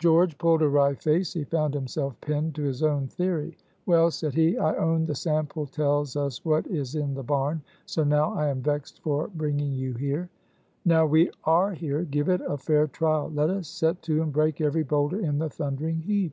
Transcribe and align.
George 0.00 0.36
pulled 0.36 0.62
a 0.62 0.68
wry 0.68 0.94
face; 0.94 1.32
he 1.32 1.44
found 1.44 1.74
himself 1.74 2.20
pinned 2.20 2.56
to 2.56 2.64
his 2.64 2.82
own 2.82 3.06
theory. 3.06 3.56
"Well," 3.86 4.10
said 4.10 4.34
he, 4.34 4.58
"I 4.58 4.74
own 4.74 5.06
the 5.06 5.14
sample 5.14 5.66
tells 5.68 6.16
us 6.16 6.44
what 6.44 6.66
is 6.66 6.96
in 6.96 7.14
the 7.14 7.22
barn; 7.22 7.62
so 7.86 8.02
now 8.02 8.34
I 8.34 8.48
am 8.48 8.62
vexed 8.62 9.00
for 9.00 9.28
bringing 9.28 9.74
you 9.74 9.92
here." 9.94 10.28
"Now 10.84 11.06
we 11.06 11.30
are 11.44 11.70
here, 11.72 12.02
give 12.02 12.28
it 12.28 12.40
a 12.40 12.58
fair 12.58 12.88
trial; 12.88 13.30
let 13.32 13.48
us 13.48 13.68
set 13.68 14.02
to 14.02 14.22
and 14.22 14.32
break 14.32 14.60
every 14.60 14.82
bowlder 14.82 15.20
in 15.20 15.38
the 15.38 15.48
thundering 15.48 16.00
heap." 16.00 16.32